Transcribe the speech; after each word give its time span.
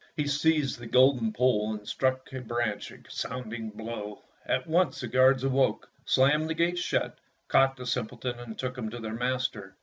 He 0.15 0.25
seized 0.25 0.79
the 0.79 0.87
golden 0.87 1.31
pole 1.31 1.75
and 1.75 1.87
struck 1.87 2.33
a 2.33 2.41
branch 2.41 2.89
a 2.89 2.97
sounding 3.07 3.69
blow. 3.69 4.23
At 4.47 4.65
once 4.65 4.99
the 4.99 5.07
guards 5.07 5.43
awoke, 5.43 5.91
slammed 6.05 6.49
the 6.49 6.55
gates 6.55 6.81
shut, 6.81 7.19
caught 7.47 7.77
the 7.77 7.85
simpleton, 7.85 8.39
and 8.39 8.57
took 8.57 8.75
him 8.79 8.89
to 8.89 8.97
their 8.99 9.13
master. 9.13 9.75